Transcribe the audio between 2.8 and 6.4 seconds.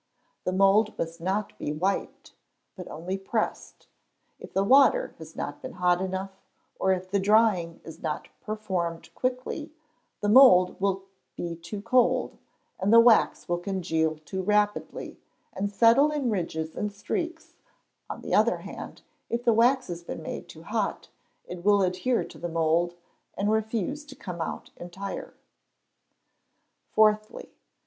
only pressed. If the water has not been hot enough,